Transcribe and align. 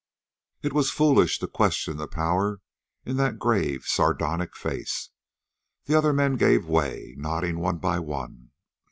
It 0.63 0.73
was 0.73 0.89
foolish 0.89 1.37
to 1.37 1.47
question 1.47 1.97
the 1.97 2.07
power 2.07 2.59
in 3.05 3.17
that 3.17 3.37
grave, 3.37 3.83
sardonic 3.85 4.55
face. 4.55 5.09
The 5.85 5.93
other 5.93 6.11
men 6.11 6.37
gave 6.37 6.65
way, 6.65 7.13
nodding 7.19 7.59
one 7.59 7.77
by 7.77 7.99
one. 7.99 8.49